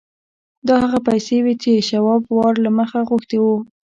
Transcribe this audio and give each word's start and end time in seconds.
دا 0.67 0.75
هغه 0.83 0.99
پیسې 1.07 1.37
وې 1.43 1.53
چې 1.63 1.85
شواب 1.89 2.21
وار 2.37 2.55
له 2.65 2.69
مخه 2.79 2.99
غوښتي 3.09 3.37
وو 3.41 3.57